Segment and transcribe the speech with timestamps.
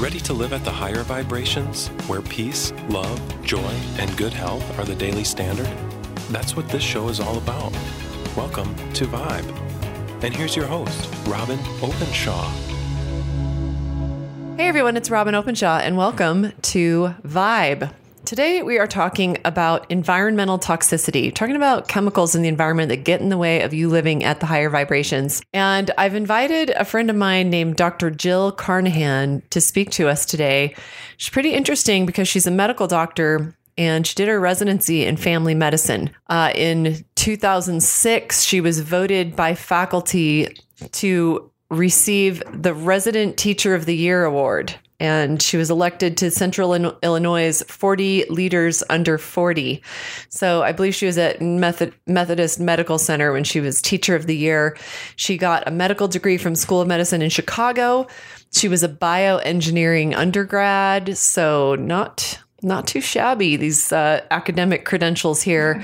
[0.00, 4.84] Ready to live at the higher vibrations, where peace, love, joy, and good health are
[4.86, 5.68] the daily standard?
[6.30, 7.70] That's what this show is all about.
[8.34, 10.24] Welcome to Vibe.
[10.24, 12.48] And here's your host, Robyn Openshaw.
[14.56, 17.92] Hey everyone, it's Robyn Openshaw, and welcome to Vibe.
[18.30, 23.20] Today we are talking about environmental toxicity, talking about chemicals in the environment that get
[23.20, 25.42] in the way of you living at the higher vibrations.
[25.52, 28.08] And I've invited a friend of mine named Dr.
[28.08, 30.76] Jill Carnahan to speak to us today.
[31.16, 35.56] She's pretty interesting because she's a medical doctor and she did her residency in family
[35.56, 36.10] medicine.
[36.28, 40.56] Uh, in 2006, she was voted by faculty
[40.92, 44.76] to receive the Resident Teacher of the Year award.
[45.00, 49.82] And she was elected to Central Illinois' 40 leaders under 40.
[50.28, 54.26] So I believe she was at Method- Methodist Medical Center when she was Teacher of
[54.26, 54.76] the Year.
[55.16, 58.06] She got a medical degree from School of Medicine in Chicago.
[58.52, 63.56] She was a bioengineering undergrad, so not not too shabby.
[63.56, 65.82] These uh, academic credentials here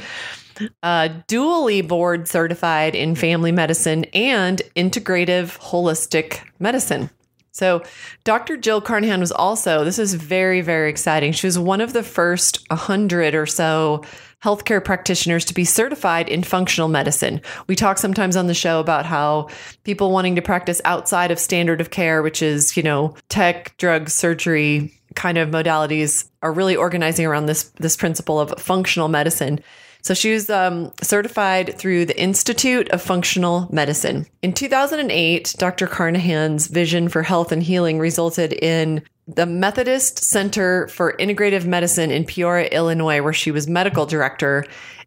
[0.83, 7.11] uh, dually board certified in family medicine and integrative holistic medicine.
[7.57, 7.83] So,
[8.25, 8.59] Dr.
[8.59, 11.33] Jill Carnahan was also, this is very, very exciting.
[11.33, 14.05] She was one of the first 100 or so
[14.45, 17.41] healthcare practitioners to be certified in functional medicine.
[17.67, 19.49] We talk sometimes on the show about how
[19.85, 24.11] people wanting to practice outside of standard of care, which is, you know, tech, drug,
[24.11, 29.61] surgery kind of modalities, are really organizing around this this principle of functional medicine.
[30.07, 34.25] So she was um, certified through the Institute of Functional Medicine.
[34.41, 35.89] In 2008, Dr.
[35.89, 42.25] Carnahan's vision for health and healing resulted in the Methodist Center for Integrative Medicine in
[42.25, 44.65] Peoria, Illinois, where she was medical director.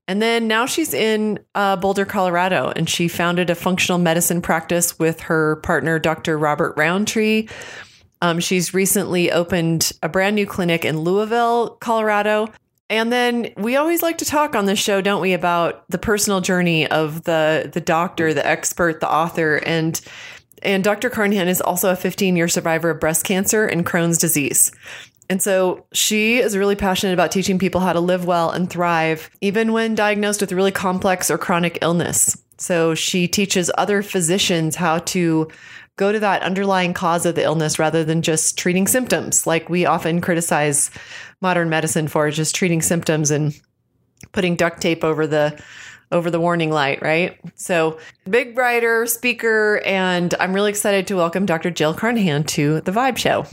[0.09, 4.99] And then now she's in uh, Boulder, Colorado, and she founded a functional medicine practice
[4.99, 6.37] with her partner, Dr.
[6.37, 7.47] Robert Rountree.
[8.21, 12.51] Um, she's recently opened a brand new clinic in Louisville, Colorado.
[12.89, 16.41] And then we always like to talk on this show, don't we, about the personal
[16.41, 19.99] journey of the the doctor, the expert, the author, and
[20.63, 21.09] and Dr.
[21.09, 24.71] Carnahan is also a 15 year survivor of breast cancer and Crohn's disease.
[25.29, 29.29] And so she is really passionate about teaching people how to live well and thrive,
[29.41, 32.35] even when diagnosed with really complex or chronic illness.
[32.57, 35.47] So she teaches other physicians how to
[35.99, 39.85] go to that underlying cause of the illness rather than just treating symptoms, like we
[39.85, 40.89] often criticize
[41.41, 43.59] modern medicine for just treating symptoms and
[44.31, 45.61] putting duct tape over the
[46.11, 47.37] over the warning light, right?
[47.53, 51.69] So, big writer, speaker, and I'm really excited to welcome Dr.
[51.69, 53.45] Jill Carnahan to the Vibe Show.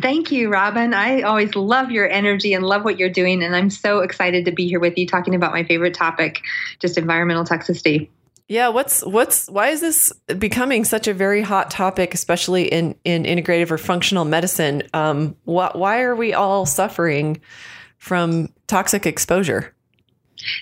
[0.00, 0.94] Thank you, Robyn.
[0.94, 3.42] I always love your energy and love what you're doing.
[3.42, 6.40] And I'm so excited to be here with you talking about my favorite topic,
[6.78, 8.08] just environmental toxicity.
[8.50, 13.22] Yeah, what's what's why is this becoming such a very hot topic, especially in in
[13.22, 14.82] integrative or functional medicine?
[14.92, 17.40] Um, wh- why are we all suffering
[17.98, 19.72] from toxic exposure?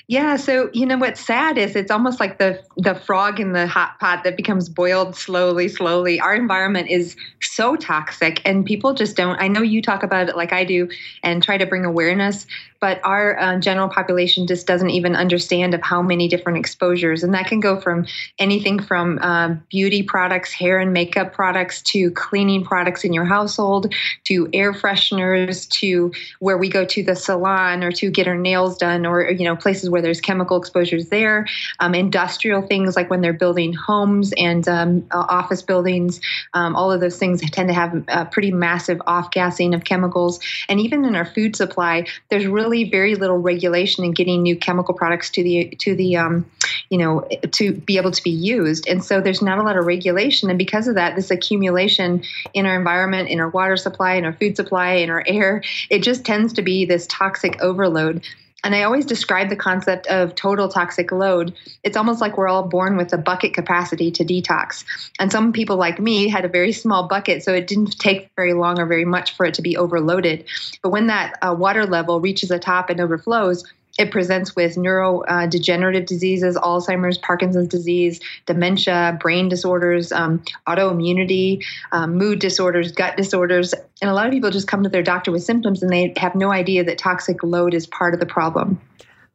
[0.07, 3.67] Yeah, so you know what's sad is it's almost like the the frog in the
[3.67, 6.21] hot pot that becomes boiled slowly, slowly.
[6.21, 9.41] Our environment is so toxic, and people just don't.
[9.41, 10.89] I know you talk about it like I do,
[11.23, 12.47] and try to bring awareness,
[12.81, 17.35] but our uh, general population just doesn't even understand of how many different exposures, and
[17.35, 18.07] that can go from
[18.39, 23.93] anything from uh, beauty products, hair and makeup products, to cleaning products in your household,
[24.25, 28.77] to air fresheners, to where we go to the salon or to get our nails
[28.77, 31.47] done, or you know places where there's chemical exposures there,
[31.81, 36.23] um, industrial things like when they're building homes and um, uh, office buildings.
[36.55, 40.41] Um, all of those things tend to have a pretty massive off gassing of chemicals.
[40.71, 44.95] And even in our food supply, there's really very little regulation in getting new chemical
[44.95, 46.51] products to the to the um,
[46.89, 48.89] you know to be able to be used.
[48.89, 50.49] And so there's not a lot of regulation.
[50.49, 52.23] And because of that, this accumulation
[52.55, 56.03] in our environment, in our water supply, in our food supply, in our air, it
[56.03, 58.25] just tends to be this toxic overload.
[58.65, 61.55] And I always describe the concept of total toxic load.
[61.85, 64.85] It's almost like we're all born with a bucket capacity to detox.
[65.21, 68.55] And some people like me had a very small bucket, so it didn't take very
[68.55, 70.45] long or very much for it to be overloaded.
[70.83, 73.65] But when that uh, water level reaches the top and overflows,
[73.99, 82.17] it presents with neurodegenerative uh, diseases, Alzheimer's, Parkinson's disease, dementia, brain disorders, um, autoimmunity, um,
[82.17, 83.75] mood disorders, gut disorders.
[84.01, 86.37] And a lot of people just come to their doctor with symptoms and they have
[86.37, 88.81] no idea that toxic load is part of the problem.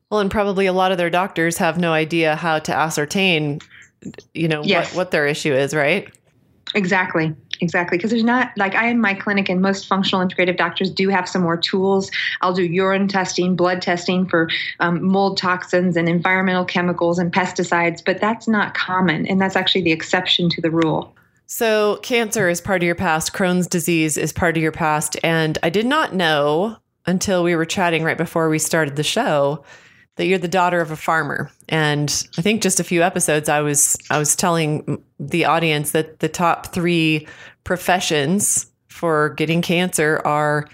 [0.09, 3.59] Well, and probably a lot of their doctors have no idea how to ascertain,
[4.33, 4.91] you know, yes.
[4.91, 6.07] what, what their issue is, right?
[6.75, 7.35] Exactly.
[7.61, 7.97] Exactly.
[7.97, 11.29] Because there's not, like, I in my clinic, and most functional integrative doctors do have
[11.29, 12.09] some more tools.
[12.41, 18.03] I'll do urine testing, blood testing for um, mold toxins and environmental chemicals and pesticides,
[18.03, 19.27] but that's not common.
[19.27, 21.13] And that's actually the exception to the rule.
[21.45, 25.17] So, cancer is part of your past, Crohn's disease is part of your past.
[25.23, 29.63] And I did not know until we were chatting right before we started the show
[30.15, 31.51] that you're the daughter of a farmer.
[31.69, 36.19] And I think just a few episodes I was I was telling the audience that
[36.19, 37.27] the top 3
[37.63, 40.69] professions for getting cancer are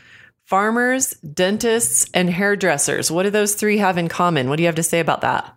[0.45, 3.11] farmers, dentists, and hairdressers.
[3.11, 4.49] What do those three have in common?
[4.49, 5.55] What do you have to say about that?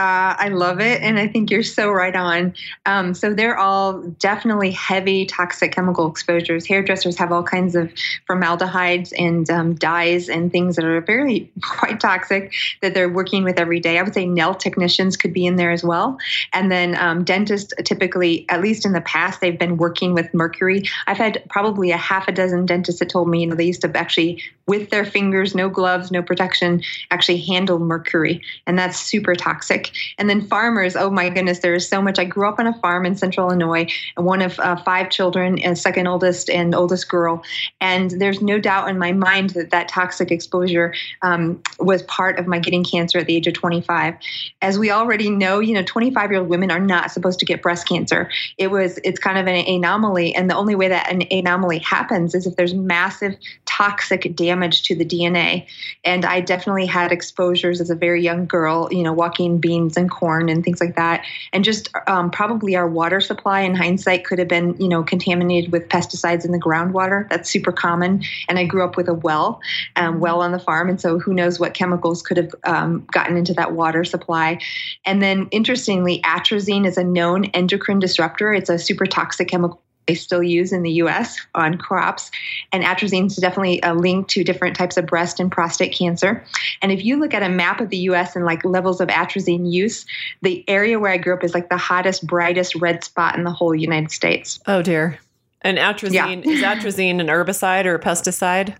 [0.00, 1.02] Uh, I love it.
[1.02, 2.54] And I think you're so right on.
[2.86, 6.66] Um, so they're all definitely heavy toxic chemical exposures.
[6.66, 7.92] Hairdressers have all kinds of
[8.26, 13.58] formaldehydes and um, dyes and things that are very quite toxic that they're working with
[13.58, 13.98] every day.
[13.98, 16.16] I would say nail technicians could be in there as well.
[16.54, 20.84] And then um, dentists typically, at least in the past, they've been working with mercury.
[21.08, 23.82] I've had probably a half a dozen dentists that told me, you know, they used
[23.82, 26.80] to actually, with their fingers, no gloves, no protection,
[27.10, 28.40] actually handle mercury.
[28.68, 29.90] And that's super toxic.
[30.16, 32.20] And then farmers, oh my goodness, there is so much.
[32.20, 35.76] I grew up on a farm in central Illinois, one of uh, five children, and
[35.76, 37.42] second oldest and oldest girl.
[37.80, 42.46] And there's no doubt in my mind that that toxic exposure um, was part of
[42.46, 44.14] my getting cancer at the age of 25.
[44.62, 47.60] As we already know, you know, 25 year old women are not supposed to get
[47.60, 48.30] breast cancer.
[48.56, 50.32] It was, it's kind of an anomaly.
[50.32, 53.34] And the only way that an anomaly happens is if there's massive
[53.66, 55.66] toxic damage to the DNA.
[56.04, 60.10] And I definitely had exposures as a very young girl, you know, walking beans and
[60.10, 61.24] corn and things like that.
[61.52, 65.72] And just um, probably our water supply in hindsight could have been, you know, contaminated
[65.72, 67.28] with pesticides in the groundwater.
[67.28, 68.22] That's super common.
[68.48, 69.60] And I grew up with a well,
[69.96, 70.88] um, well on the farm.
[70.88, 74.58] And so who knows what chemicals could have um, gotten into that water supply.
[75.04, 78.52] And then interestingly, atrazine is a known endocrine disruptor.
[78.52, 82.32] It's a super toxic chemical they still use in the US on crops.
[82.72, 86.44] And atrazine is definitely a link to different types of breast and prostate cancer.
[86.82, 89.70] And if you look at a map of the US and like levels of atrazine
[89.70, 90.04] use,
[90.42, 93.52] the area where I grew up is like the hottest, brightest red spot in the
[93.52, 94.58] whole United States.
[94.66, 95.20] Oh, dear.
[95.62, 96.50] And atrazine, yeah.
[96.50, 98.76] is atrazine an herbicide or a pesticide?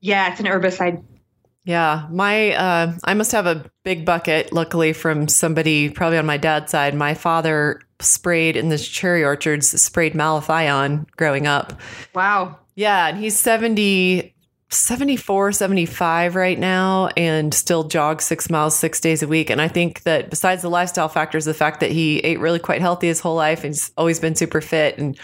[0.00, 1.02] Yeah, it's an herbicide.
[1.64, 4.52] Yeah, my uh, I must have a big bucket.
[4.52, 6.94] Luckily, from somebody probably on my dad's side.
[6.94, 11.72] My father sprayed in the cherry orchards, sprayed malathion growing up.
[12.14, 12.58] Wow.
[12.74, 14.34] Yeah, and he's 70,
[14.68, 19.48] 74, 75 right now, and still jogs six miles six days a week.
[19.48, 22.80] And I think that besides the lifestyle factors, the fact that he ate really quite
[22.80, 25.18] healthy his whole life and he's always been super fit and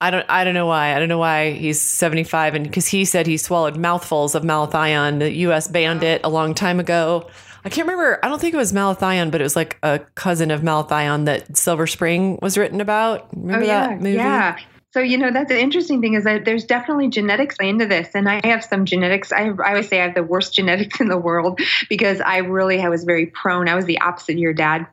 [0.00, 0.96] I don't I don't know why.
[0.96, 5.20] I don't know why he's 75 and because he said he swallowed mouthfuls of malathion.
[5.20, 7.30] The US banned it a long time ago.
[7.64, 8.18] I can't remember.
[8.22, 11.56] I don't think it was malathion, but it was like a cousin of malathion that
[11.56, 13.28] Silent Spring was written about.
[13.36, 14.16] Remember oh, yeah, that movie?
[14.16, 14.58] Yeah.
[14.92, 18.28] So you know that's the interesting thing is that there's definitely genetics into this, and
[18.28, 19.32] I have some genetics.
[19.32, 22.80] I, I always say I have the worst genetics in the world because I really
[22.80, 23.68] I was very prone.
[23.68, 24.86] I was the opposite of your dad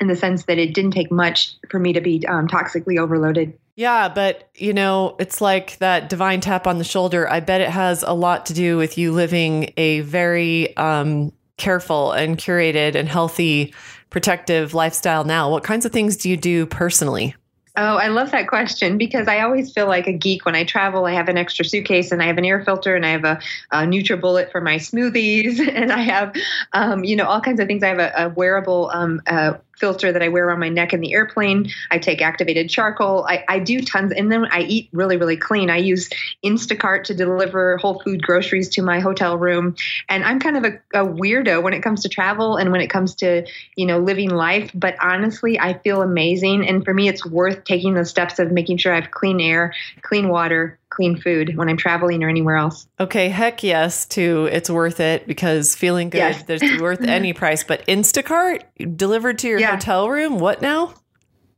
[0.00, 3.56] in the sense that it didn't take much for me to be um, toxically overloaded.
[3.76, 7.28] Yeah, but you know, it's like that divine tap on the shoulder.
[7.28, 12.10] I bet it has a lot to do with you living a very um, careful
[12.10, 13.72] and curated and healthy,
[14.10, 15.48] protective lifestyle now.
[15.48, 17.36] What kinds of things do you do personally?
[17.76, 21.06] Oh, I love that question because I always feel like a geek when I travel.
[21.06, 23.40] I have an extra suitcase and I have an air filter and I have a,
[23.70, 26.34] a NutriBullet for my smoothies and I have,
[26.74, 27.82] um, you know, all kinds of things.
[27.82, 31.00] I have a, a wearable um, uh, filter that I wear on my neck in
[31.00, 31.70] the airplane.
[31.90, 33.24] I take activated charcoal.
[33.28, 35.70] I, I do tons, and then I eat really, really clean.
[35.70, 36.08] I use
[36.44, 39.74] Instacart to deliver whole food groceries to my hotel room.
[40.08, 42.88] And I'm kind of a, a weirdo when it comes to travel and when it
[42.88, 44.70] comes to, you know, living life.
[44.74, 46.66] But honestly, I feel amazing.
[46.66, 49.74] And for me, it's worth taking the steps of making sure I have clean air,
[50.02, 52.86] clean water, clean food when I'm traveling or anywhere else.
[53.00, 56.42] Okay, heck yes to it's worth it because feeling good yes.
[56.44, 57.64] there's worth any price.
[57.64, 58.62] But Instacart
[58.96, 59.72] delivered to your yeah.
[59.72, 60.94] hotel room, what now?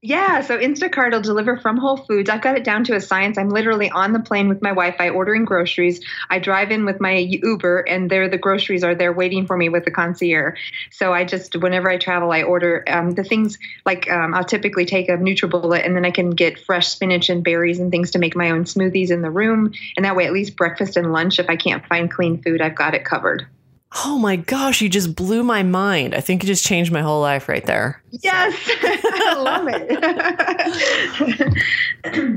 [0.07, 2.29] Yeah, so Instacart will deliver from Whole Foods.
[2.29, 3.39] I've got it down to a science.
[3.39, 5.99] I'm literally on the plane with my Wi-Fi ordering groceries.
[6.29, 9.71] I drive in with my Uber, and there the groceries are there waiting for me
[9.71, 10.61] with the concierge.
[10.91, 13.57] So I just whenever I travel, I order um, the things
[13.87, 17.43] like um, I'll typically take a NutriBullet, and then I can get fresh spinach and
[17.43, 19.73] berries and things to make my own smoothies in the room.
[19.97, 22.77] And that way, at least breakfast and lunch, if I can't find clean food, I've
[22.77, 23.47] got it covered.
[24.05, 26.15] Oh my gosh, you just blew my mind.
[26.15, 28.03] I think you just changed my whole life right there.
[28.23, 29.99] Yes, I love it.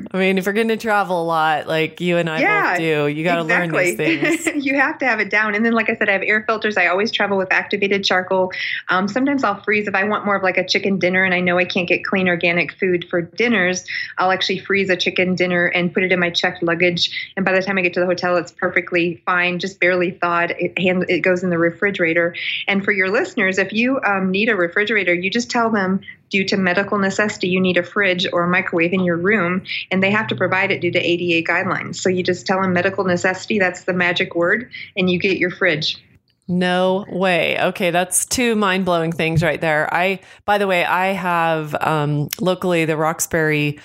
[0.13, 2.79] I mean, if you're going to travel a lot, like you and I yeah, both
[2.79, 3.95] do, you got to exactly.
[3.95, 4.65] learn these things.
[4.65, 5.53] you have to have it down.
[5.53, 6.77] And then, like I said, I have air filters.
[6.77, 8.51] I always travel with activated charcoal.
[8.89, 11.41] Um, sometimes I'll freeze if I want more of like a chicken dinner and I
[11.41, 13.85] know I can't get clean organic food for dinners.
[14.17, 17.31] I'll actually freeze a chicken dinner and put it in my checked luggage.
[17.35, 20.55] And by the time I get to the hotel, it's perfectly fine, just barely thawed.
[20.57, 22.35] It, hand, it goes in the refrigerator.
[22.67, 26.01] And for your listeners, if you um, need a refrigerator, you just tell tell them
[26.29, 30.03] due to medical necessity you need a fridge or a microwave in your room and
[30.03, 33.03] they have to provide it due to ada guidelines so you just tell them medical
[33.03, 36.01] necessity that's the magic word and you get your fridge
[36.49, 37.61] no way.
[37.61, 39.93] Okay, that's two mind blowing things right there.
[39.93, 43.81] I, by the way, I have um, locally the Roxberry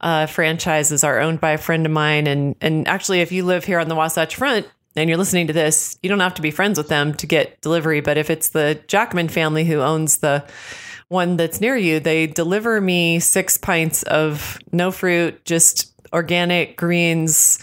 [0.00, 3.64] uh, franchises are owned by a friend of mine, and and actually, if you live
[3.64, 6.52] here on the Wasatch Front and you're listening to this, you don't have to be
[6.52, 8.00] friends with them to get delivery.
[8.00, 10.46] But if it's the Jackman family who owns the
[11.08, 17.58] one that's near you, they deliver me six pints of no fruit, just organic greens,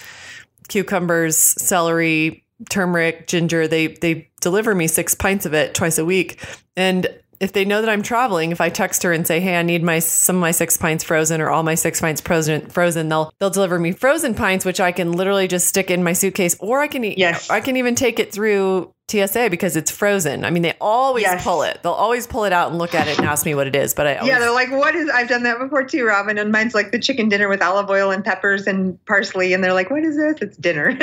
[0.67, 3.67] cucumbers, celery, turmeric, ginger.
[3.67, 6.43] They they deliver me six pints of it twice a week.
[6.75, 7.07] And
[7.39, 9.83] if they know that I'm traveling, if I text her and say, "Hey, I need
[9.83, 13.33] my some of my six pints frozen or all my six pints frozen," frozen, they'll
[13.39, 16.79] they'll deliver me frozen pints, which I can literally just stick in my suitcase, or
[16.79, 17.17] I can eat.
[17.17, 17.49] Yes.
[17.49, 18.93] I can even take it through
[19.27, 20.43] TSA because it's frozen.
[20.43, 21.43] I mean, they always Yes.
[21.43, 21.79] pull it.
[21.83, 23.93] They'll always pull it out and look at it and ask me what it is.
[23.93, 25.09] But I always, Yeah, they're like, what is?
[25.09, 26.37] I've done that before too, Robyn.
[26.37, 29.53] And mine's like the chicken dinner with olive oil and peppers and parsley.
[29.53, 30.41] And they're like, what is this?
[30.41, 30.97] It's dinner.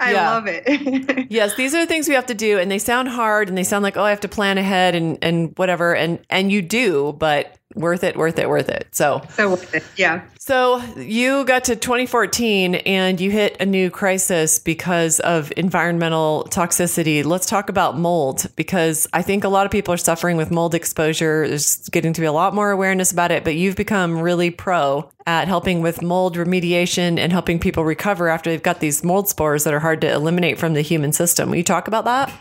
[0.00, 0.30] I Yeah.
[0.30, 1.26] love it.
[1.30, 3.64] Yes, these are the things we have to do, and they sound hard, and they
[3.64, 7.14] sound like oh, I have to plan ahead and and whatever, and and you do,
[7.18, 8.88] but worth it, worth it, worth it.
[8.92, 9.84] So so worth it.
[9.96, 10.22] Yeah.
[10.38, 17.24] So you got to 2014 and you hit a new crisis because of environmental toxicity.
[17.24, 20.74] Let's talk about mold because I think a lot of people are suffering with mold
[20.74, 21.46] exposure.
[21.46, 25.10] There's getting to be a lot more awareness about it, but you've become really pro
[25.26, 29.64] at helping with mold remediation and helping people recover after they've got these mold spores
[29.64, 31.50] that are hard to eliminate from the human system.
[31.50, 32.32] Will you talk about that?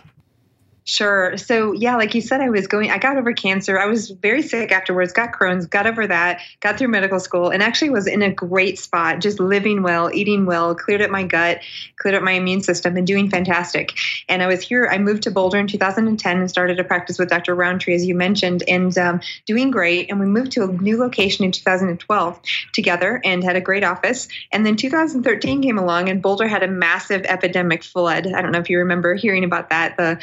[0.89, 1.35] Sure.
[1.35, 3.77] So, yeah, like you said, I was going, I got over cancer.
[3.77, 7.61] I was very sick afterwards, got Crohn's, got over that, got through medical school, and
[7.61, 11.59] actually was in a great spot, just living well, eating well, cleared up my gut,
[11.97, 13.91] cleared up my immune system, and doing fantastic.
[14.29, 17.27] And I was here, I moved to Boulder in 2010 and started a practice with
[17.27, 17.53] Dr.
[17.53, 20.09] Rountree, as you mentioned, and um, doing great.
[20.09, 22.41] And we moved to a new location in 2012
[22.71, 24.29] together and had a great office.
[24.53, 28.25] And then 2013 came along, and Boulder had a massive epidemic flood.
[28.25, 29.97] I don't know if you remember hearing about that.
[29.97, 30.17] The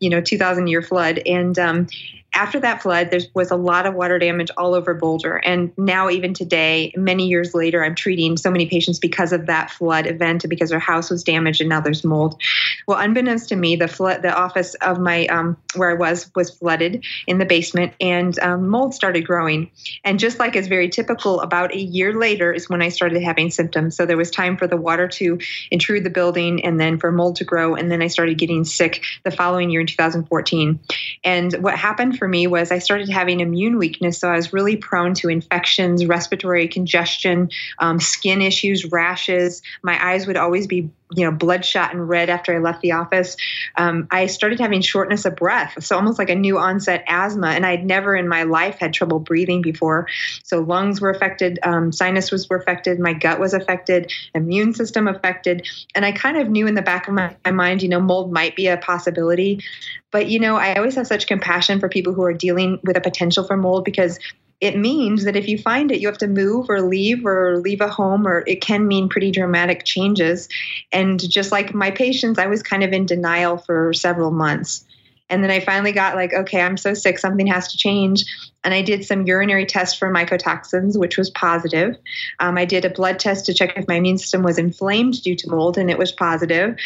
[0.00, 1.20] you know 2000 year flood.
[1.26, 1.86] And um,
[2.32, 5.36] after that flood, there was a lot of water damage all over Boulder.
[5.36, 9.70] And now, even today, many years later, I'm treating so many patients because of that
[9.70, 12.40] flood event and because their house was damaged and now there's mold.
[12.86, 16.50] Well, unbeknownst to me, the flood, the office of my um, where I was was
[16.50, 19.70] flooded in the basement, and um, mold started growing.
[20.04, 23.50] And just like is very typical, about a year later is when I started having
[23.50, 23.96] symptoms.
[23.96, 25.38] So there was time for the water to
[25.70, 29.02] intrude the building, and then for mold to grow, and then I started getting sick
[29.24, 30.78] the following year in 2014.
[31.24, 34.18] And what happened for me was I started having immune weakness.
[34.18, 37.50] So I was really prone to infections, respiratory congestion,
[37.80, 39.62] um, skin issues, rashes.
[39.82, 43.36] My eyes would always be you know bloodshot and red after I left the office.
[43.76, 47.66] Um, I started having shortness of breath, so almost like a new onset asthma, and
[47.66, 50.06] I'd never in my life had trouble breathing before.
[50.42, 55.08] So lungs were affected, um, sinus was were affected, my gut was affected, immune system
[55.08, 58.00] affected, and I kind of knew in the back of my, my mind, you know,
[58.00, 59.62] mold might be a possibility.
[60.10, 63.00] But you know, I always have such compassion for people who are dealing with a
[63.00, 64.18] potential for mold because
[64.60, 67.80] it means that if you find it, you have to move or leave or leave
[67.80, 70.48] a home, or it can mean pretty dramatic changes.
[70.92, 74.84] And just like my patients, I was kind of in denial for several months.
[75.30, 78.24] And then I finally got like, okay, I'm so sick, something has to change.
[78.62, 81.96] And I did some urinary tests for mycotoxins, which was positive.
[82.40, 85.36] Um, I did a blood test to check if my immune system was inflamed due
[85.36, 86.76] to mold, and it was positive.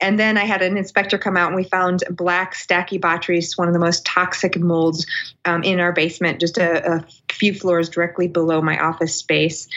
[0.00, 3.74] And then I had an inspector come out, and we found black stachybotrys, one of
[3.74, 5.06] the most toxic molds
[5.44, 9.68] um, in our basement, just a, a few floors directly below my office space.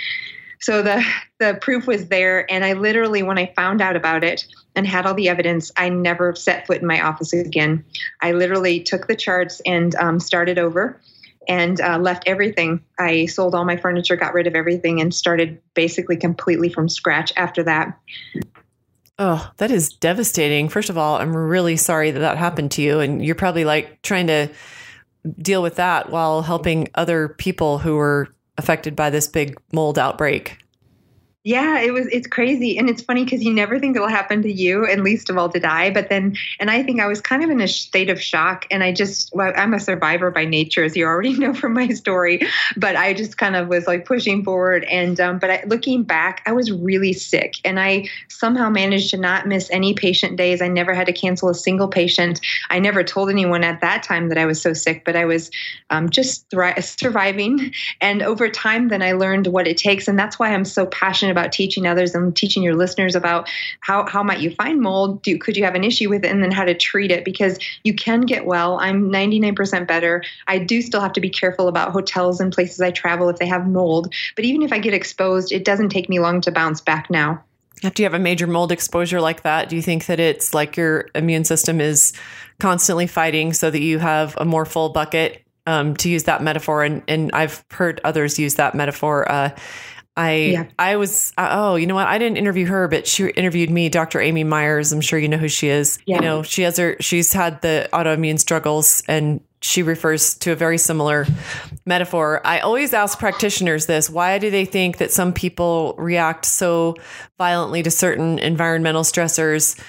[0.59, 1.05] So the
[1.43, 4.45] the proof was there, and I literally, when I found out about it
[4.75, 7.83] and had all the evidence, I never set foot in my office again.
[8.21, 10.99] I literally took the charts and um, started over,
[11.47, 12.81] and uh, left everything.
[12.99, 17.33] I sold all my furniture, got rid of everything, and started basically completely from scratch
[17.35, 17.97] after that.
[19.19, 20.69] Oh, that is devastating.
[20.69, 22.99] First of all, I'm really sorry that that happened to you.
[22.99, 24.49] And you're probably like trying to
[25.37, 30.62] deal with that while helping other people who were affected by this big mold outbreak.
[31.45, 32.07] Yeah, it was.
[32.07, 35.29] It's crazy, and it's funny because you never think it'll happen to you, and least
[35.29, 35.89] of all did I.
[35.91, 38.81] But then, and I think I was kind of in a state of shock, and
[38.81, 42.47] I just, well, I'm a survivor by nature, as you already know from my story.
[42.77, 46.43] But I just kind of was like pushing forward, and um, but I, looking back,
[46.45, 50.61] I was really sick, and I somehow managed to not miss any patient days.
[50.61, 52.39] I never had to cancel a single patient.
[52.69, 55.51] I never told anyone at that time that I was so sick, but I was
[55.89, 57.73] um, just thri- surviving.
[57.99, 61.32] And over time, then I learned what it takes, and that's why I'm so passionate
[61.33, 63.49] about teaching others and teaching your listeners about
[63.81, 65.21] how, how might you find mold?
[65.21, 67.25] Do, could you have an issue with it and then how to treat it?
[67.25, 68.79] Because you can get well.
[68.79, 70.23] I'm 99% better.
[70.47, 73.47] I do still have to be careful about hotels and places I travel if they
[73.47, 74.13] have mold.
[74.37, 77.43] But even if I get exposed, it doesn't take me long to bounce back now.
[77.83, 80.77] After you have a major mold exposure like that, do you think that it's like
[80.77, 82.13] your immune system is
[82.59, 86.83] constantly fighting so that you have a more full bucket um, to use that metaphor,
[86.83, 89.29] and and I've heard others use that metaphor.
[89.29, 89.49] Uh,
[90.15, 90.67] I yeah.
[90.77, 93.89] I was uh, oh you know what I didn't interview her but she interviewed me
[93.89, 94.21] Dr.
[94.21, 96.17] Amy Myers I'm sure you know who she is yeah.
[96.17, 100.55] you know she has her she's had the autoimmune struggles and she refers to a
[100.55, 101.25] very similar
[101.85, 102.41] metaphor.
[102.45, 106.95] I always ask practitioners this why do they think that some people react so
[107.37, 109.79] violently to certain environmental stressors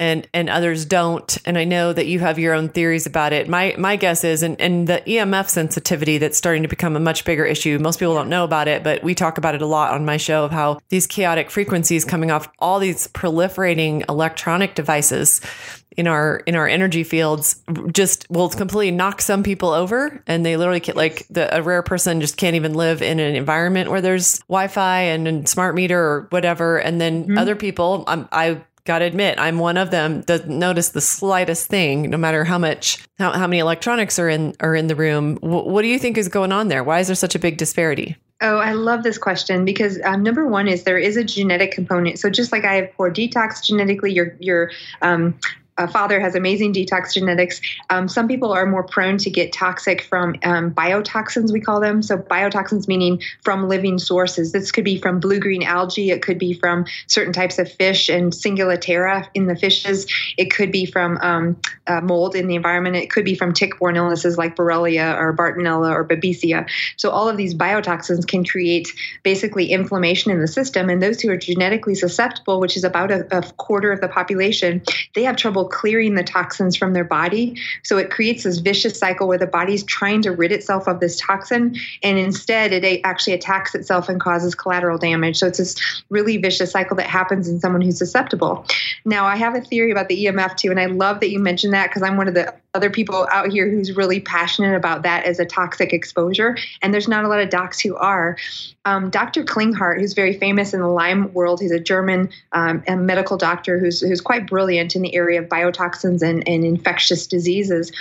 [0.00, 1.38] and and others don't.
[1.44, 3.48] And i know that you have your own theories about it.
[3.48, 7.24] My my guess is and, and the emf sensitivity that's starting to become a much
[7.24, 9.92] bigger issue most people don't know about it but we talk about it a lot
[9.92, 15.40] on my show of how these chaotic frequencies coming off all these proliferating electronic devices
[15.98, 17.60] in our in our energy fields
[17.92, 20.22] just will completely knock some people over.
[20.28, 23.34] And they literally can like the a rare person just can't even live in an
[23.34, 26.78] environment where there's wi-fi and, and smart meter or whatever.
[26.78, 27.38] And then mm-hmm.
[27.38, 30.22] other people I'm, i got to admit, I'm one of them.
[30.22, 34.56] Doesn't notice the slightest thing, no matter how much how, how many electronics are in
[34.60, 35.34] are in the room.
[35.36, 36.82] W- what do you think is going on there?
[36.82, 38.16] Why is there such a big disparity?
[38.40, 42.18] Oh, I love this question because um, number one is there is a genetic component.
[42.18, 44.70] So just like I have poor detox genetically, your your
[45.02, 45.38] um,
[45.78, 47.60] uh, father has amazing detox genetics.
[47.90, 52.02] Um, some people are more prone to get toxic from um, biotoxins, we call them.
[52.02, 54.52] So, biotoxins meaning from living sources.
[54.52, 58.08] This could be from blue green algae, it could be from certain types of fish
[58.08, 60.06] and ciguatera in the fishes,
[60.36, 61.56] it could be from um,
[61.86, 65.32] uh, mold in the environment, it could be from tick borne illnesses like Borrelia or
[65.32, 66.68] Bartonella or Babesia.
[66.96, 68.88] So, all of these biotoxins can create
[69.22, 70.90] basically inflammation in the system.
[70.90, 74.82] And those who are genetically susceptible, which is about a, a quarter of the population,
[75.14, 77.56] they have trouble clearing the toxins from their body.
[77.84, 81.18] So it creates this vicious cycle where the body's trying to rid itself of this
[81.20, 85.38] toxin, and instead it actually attacks itself and causes collateral damage.
[85.38, 85.76] So it's this
[86.10, 88.64] really vicious cycle that happens in someone who's susceptible.
[89.04, 91.74] Now, I have a theory about the EMF too, and I love that you mentioned
[91.74, 95.24] that because I'm one of the other people out here who's really passionate about that
[95.24, 96.56] as a toxic exposure.
[96.82, 98.36] And there's not a lot of docs who are.
[98.84, 99.42] Um, Dr.
[99.42, 103.78] Klinghardt, who's very famous in the Lyme world, he's a German um, a medical doctor
[103.78, 107.92] who's, who's quite brilliant in the area of biotoxins and, and infectious diseases,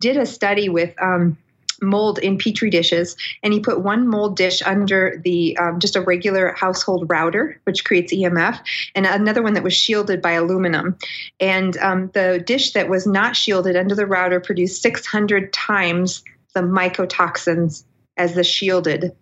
[0.00, 0.94] did a study with.
[1.00, 1.36] Um,
[1.80, 6.00] mold in petri dishes and he put one mold dish under the um, just a
[6.00, 8.58] regular household router which creates emf
[8.96, 10.98] and another one that was shielded by aluminum
[11.38, 16.62] and um, the dish that was not shielded under the router produced 600 times the
[16.62, 17.84] mycotoxins
[18.16, 19.14] as the shielded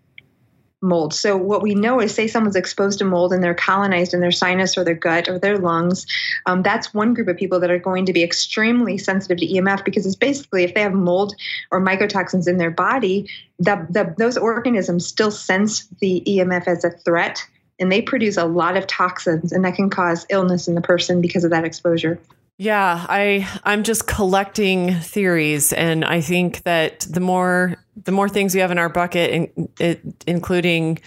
[0.83, 1.15] mold.
[1.15, 4.33] So what we know is, say someone's exposed to mold and they're colonized in their
[4.33, 6.07] sinus or their gut or their lungs,
[6.47, 9.85] um, that's one group of people that are going to be extremely sensitive to EMF
[9.85, 11.35] because it's basically if they have mold
[11.71, 16.91] or mycotoxins in their body, the, the, those organisms still sense the EMF as a
[16.91, 17.43] threat
[17.79, 21.21] and they produce a lot of toxins and that can cause illness in the person
[21.21, 22.19] because of that exposure.
[22.59, 28.55] Yeah, I I'm just collecting theories, and I think that the more the more things
[28.55, 30.99] we have in our bucket, in, it, including,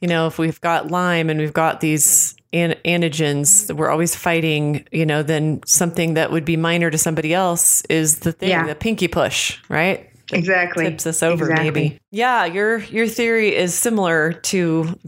[0.00, 4.14] you know, if we've got Lyme and we've got these an, antigens that we're always
[4.14, 8.50] fighting, you know, then something that would be minor to somebody else is the thing,
[8.50, 8.66] yeah.
[8.66, 10.08] the pinky push, right?
[10.32, 11.64] exactly tips us over exactly.
[11.64, 14.98] maybe yeah your your theory is similar to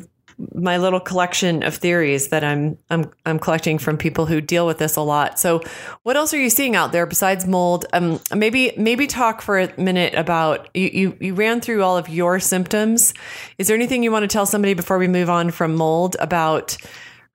[0.55, 4.79] my little collection of theories that I'm I'm I'm collecting from people who deal with
[4.79, 5.39] this a lot.
[5.39, 5.61] So,
[6.03, 7.87] what else are you seeing out there besides mold?
[7.93, 12.09] Um, maybe maybe talk for a minute about you, you you ran through all of
[12.09, 13.15] your symptoms.
[13.59, 16.77] Is there anything you want to tell somebody before we move on from mold about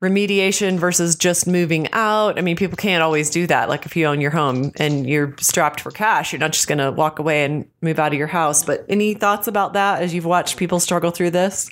[0.01, 2.37] remediation versus just moving out?
[2.37, 3.69] I mean, people can't always do that.
[3.69, 6.77] Like if you own your home and you're strapped for cash, you're not just going
[6.77, 8.63] to walk away and move out of your house.
[8.63, 11.69] But any thoughts about that as you've watched people struggle through this?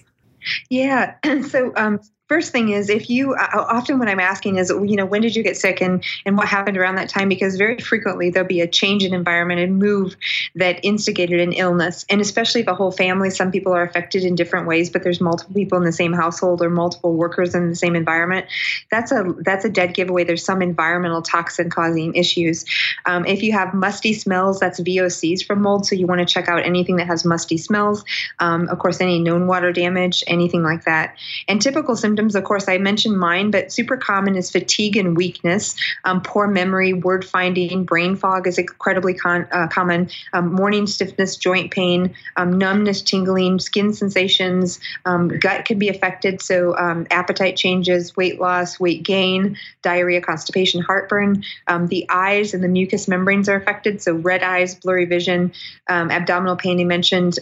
[0.70, 1.16] Yeah.
[1.50, 5.22] So um, first thing is if you often what i'm asking is you know when
[5.22, 7.30] did you get sick and and what happened around that time?
[7.30, 10.16] Because very frequently there'll be a change in environment and move
[10.56, 12.06] that instigated an illness.
[12.10, 15.22] And especially if a whole family some people are affected in different ways but there's
[15.22, 18.46] multiple people in the same household or multiple workers in the same environment
[18.92, 20.24] that's a that's a dead giveaway.
[20.24, 22.66] There's some environmental toxin causing issues.
[23.06, 26.48] Um, if you have musty smells that's vocs from mold so you want to check
[26.48, 28.04] out anything that has musty smells
[28.40, 31.16] um, of course any known water damage anything like that.
[31.48, 35.16] And typical symptoms symptoms, of course, I mentioned mine, but super common is fatigue and
[35.16, 40.88] weakness, um, poor memory, word finding, brain fog is incredibly con- uh, common, um, morning
[40.88, 47.06] stiffness, joint pain, um, numbness, tingling, skin sensations, um, gut can be affected, so um,
[47.12, 51.44] appetite changes, weight loss, weight gain, diarrhea, constipation, heartburn.
[51.68, 55.54] Um, the eyes and the mucous membranes are affected, so red eyes, blurry vision,
[55.88, 57.38] abdominal pain, you mentioned.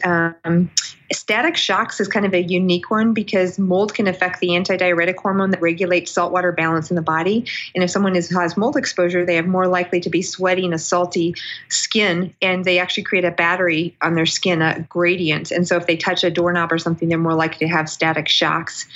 [1.11, 5.51] Static shocks is kind of a unique one because mold can affect the antidiuretic hormone
[5.51, 7.45] that regulates saltwater balance in the body.
[7.75, 10.79] And if someone is, has mold exposure, they are more likely to be sweating a
[10.79, 11.35] salty
[11.69, 15.51] skin and they actually create a battery on their skin, a gradient.
[15.51, 18.27] And so if they touch a doorknob or something, they're more likely to have static
[18.27, 18.87] shocks.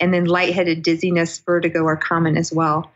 [0.00, 2.90] And then lightheaded, dizziness, vertigo are common as well.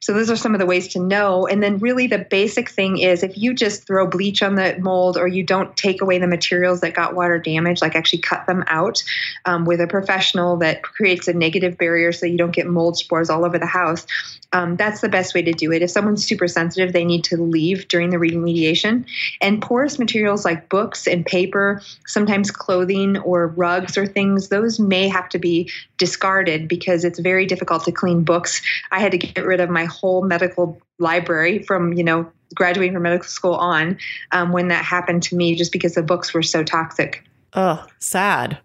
[0.00, 1.46] So those are some of the ways to know.
[1.46, 5.16] And then really the basic thing is if you just throw bleach on the mold
[5.16, 8.64] or you don't take away the materials that got water damage, like actually cut them
[8.68, 9.02] out
[9.44, 13.28] um, with a professional that creates a negative barrier so you don't get mold spores
[13.28, 14.06] all over the house,
[14.52, 15.82] um, that's the best way to do it.
[15.82, 19.04] If someone's super sensitive, they need to leave during the remediation.
[19.40, 25.08] And porous materials like books and paper, sometimes clothing or rugs or things, those may
[25.08, 28.62] have to be discarded because it's very difficult to clean books.
[28.90, 33.02] I had to get rid of my whole medical library from, you know, graduating from
[33.02, 33.98] medical school on
[34.32, 37.24] um, when that happened to me just because the books were so toxic.
[37.54, 38.58] Oh, sad.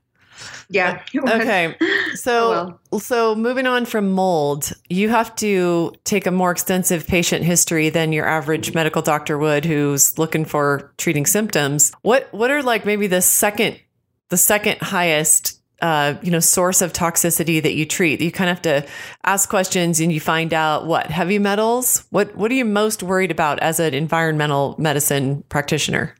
[0.70, 1.02] Yeah.
[1.16, 1.76] Okay.
[2.16, 3.00] So oh, well.
[3.00, 8.12] so moving on from mold, you have to take a more extensive patient history than
[8.12, 11.92] your average medical doctor would who's looking for treating symptoms.
[12.02, 13.80] What what are like maybe the second
[14.30, 18.56] the second highest uh, you know source of toxicity that you treat you kind of
[18.56, 18.90] have to
[19.26, 23.32] ask questions and you find out what heavy metals what what are you most worried
[23.32, 26.16] about as an environmental medicine practitioner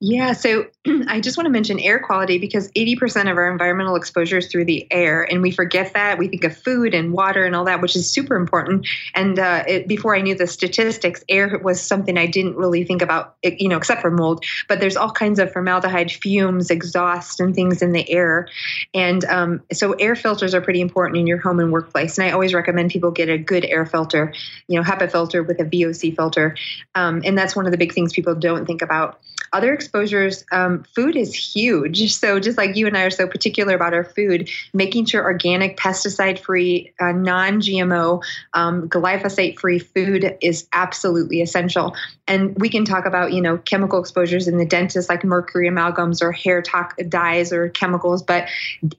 [0.00, 0.66] yeah, so
[1.08, 4.66] I just want to mention air quality because 80% of our environmental exposure is through
[4.66, 6.18] the air, and we forget that.
[6.18, 8.86] We think of food and water and all that, which is super important.
[9.16, 13.02] And uh, it, before I knew the statistics, air was something I didn't really think
[13.02, 14.44] about, you know, except for mold.
[14.68, 18.48] But there's all kinds of formaldehyde fumes, exhaust, and things in the air.
[18.94, 22.18] And um, so air filters are pretty important in your home and workplace.
[22.18, 24.32] And I always recommend people get a good air filter,
[24.68, 26.56] you know, HEPA filter with a VOC filter.
[26.94, 29.18] Um, and that's one of the big things people don't think about.
[29.52, 32.16] Other exposures, um, food is huge.
[32.18, 35.76] So, just like you and I are so particular about our food, making sure organic,
[35.76, 38.22] pesticide free, uh, non GMO,
[38.54, 41.94] um, glyphosate free food is absolutely essential.
[42.26, 46.20] And we can talk about, you know, chemical exposures in the dentist, like mercury amalgams
[46.20, 48.22] or hair to- dyes or chemicals.
[48.22, 48.48] But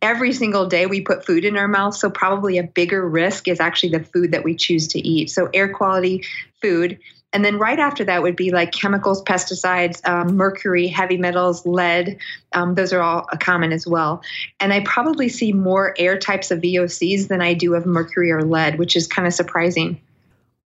[0.02, 1.96] every single day we put food in our mouth.
[1.96, 5.30] So, probably a bigger risk is actually the food that we choose to eat.
[5.30, 6.24] So, air quality,
[6.62, 6.98] food.
[7.32, 12.18] And then right after that would be like chemicals, pesticides, um, mercury, heavy metals, lead.
[12.54, 14.24] Um, those are all common as well.
[14.60, 18.44] And I probably see more air types of VOCs than I do of mercury or
[18.44, 20.02] lead, which is kind of surprising.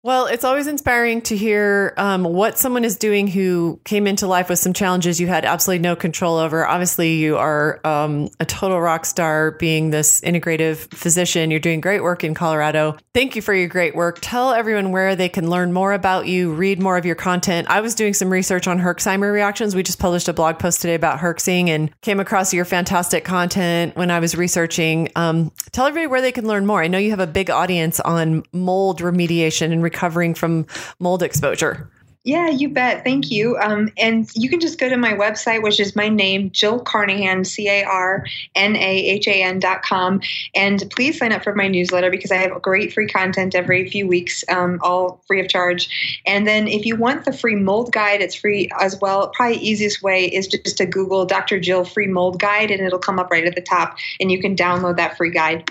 [0.06, 4.50] Well, it's always inspiring to hear um, what someone is doing who came into life
[4.50, 6.68] with some challenges you had absolutely no control over.
[6.68, 11.52] Obviously, you are um, a total rock star being this integrative physician.
[11.52, 12.98] You're doing great work in Colorado.
[13.14, 14.18] Thank you for your great work.
[14.20, 17.70] Tell everyone where they can learn more about you, read more of your content.
[17.70, 19.74] I was doing some research on Herxheimer reactions.
[19.74, 23.96] We just published a blog post today about Herxing and came across your fantastic content
[23.96, 25.08] when I was researching.
[25.16, 26.84] Um, tell everybody where they can learn more.
[26.84, 30.66] I know you have a big audience on mold remediation and recovering from
[31.00, 31.90] mold exposure.
[32.26, 33.04] Yeah, you bet.
[33.04, 33.58] Thank you.
[33.58, 37.44] Um, and you can just go to my website, which is my name, Jill Carnahan,
[37.44, 38.26] C A R
[38.56, 40.22] N A H A N dot com.
[40.56, 44.08] And please sign up for my newsletter because I have great free content every few
[44.08, 46.22] weeks, um, all free of charge.
[46.26, 49.28] And then if you want the free mold guide, it's free as well.
[49.28, 51.60] Probably easiest way is just to Google Dr.
[51.60, 54.56] Jill free mold guide and it'll come up right at the top and you can
[54.56, 55.70] download that free guide.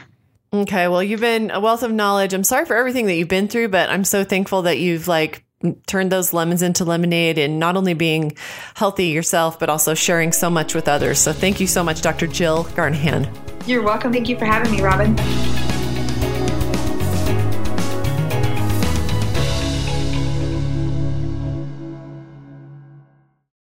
[0.55, 2.35] Okay, well, you've been a wealth of knowledge.
[2.35, 5.47] I'm sorry for everything that you've been through, but I'm so thankful that you've like
[5.87, 8.37] turned those lemons into lemonade and not only being
[8.75, 11.19] healthy yourself, but also sharing so much with others.
[11.19, 12.27] So thank you so much, Dr.
[12.27, 13.33] Jill Carnahan.
[13.65, 14.13] You're welcome.
[14.13, 15.17] Thank you for having me, Robyn.